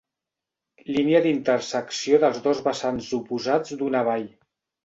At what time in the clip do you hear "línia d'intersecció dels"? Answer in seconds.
0.95-2.41